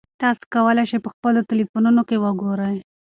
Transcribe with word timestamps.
تاسي 0.21 0.43
کولای 0.53 0.85
شئ 0.91 0.99
په 1.05 1.09
خپلو 1.15 1.39
ټیلیفونونو 1.49 2.01
کې 2.07 2.21
وګورئ. 2.23 2.77